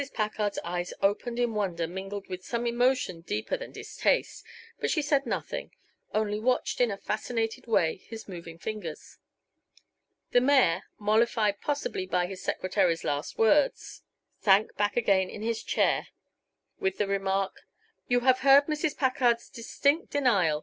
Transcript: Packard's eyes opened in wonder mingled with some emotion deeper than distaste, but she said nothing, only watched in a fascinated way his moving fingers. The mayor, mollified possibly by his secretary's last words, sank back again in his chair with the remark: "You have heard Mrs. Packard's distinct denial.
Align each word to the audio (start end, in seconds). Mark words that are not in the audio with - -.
Packard's 0.15 0.57
eyes 0.63 0.95
opened 1.03 1.37
in 1.37 1.53
wonder 1.53 1.85
mingled 1.85 2.27
with 2.27 2.43
some 2.43 2.65
emotion 2.65 3.21
deeper 3.21 3.55
than 3.55 3.71
distaste, 3.71 4.43
but 4.79 4.89
she 4.89 4.99
said 5.03 5.27
nothing, 5.27 5.69
only 6.11 6.39
watched 6.39 6.81
in 6.81 6.89
a 6.89 6.97
fascinated 6.97 7.67
way 7.67 7.97
his 7.97 8.27
moving 8.27 8.57
fingers. 8.57 9.19
The 10.31 10.41
mayor, 10.41 10.81
mollified 10.97 11.61
possibly 11.61 12.07
by 12.07 12.25
his 12.25 12.41
secretary's 12.41 13.03
last 13.03 13.37
words, 13.37 14.01
sank 14.39 14.75
back 14.75 14.97
again 14.97 15.29
in 15.29 15.43
his 15.43 15.61
chair 15.61 16.07
with 16.79 16.97
the 16.97 17.05
remark: 17.05 17.67
"You 18.07 18.21
have 18.21 18.39
heard 18.39 18.65
Mrs. 18.65 18.97
Packard's 18.97 19.49
distinct 19.51 20.09
denial. 20.09 20.59